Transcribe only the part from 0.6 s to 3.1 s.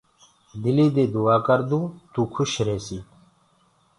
دلي دي دُآآ ڪردون تو کُش ريهسي